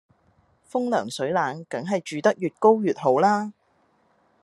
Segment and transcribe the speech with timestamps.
[0.67, 3.53] 風涼水冷梗係住得越高越好啦